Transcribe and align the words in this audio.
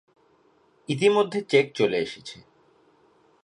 ইতিমধ্যে 0.89 1.39
চেক 1.49 1.65
চলে 1.75 1.97
এসেছে। 1.97 2.37